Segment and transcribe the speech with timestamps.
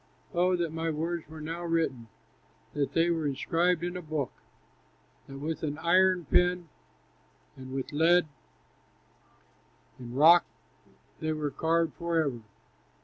[0.33, 2.07] Oh, that my words were now written,
[2.73, 4.31] That they were inscribed in a book,
[5.27, 6.69] That with an iron pen
[7.55, 8.27] and with lead
[9.99, 10.43] In rock
[11.19, 12.41] they were carved forever!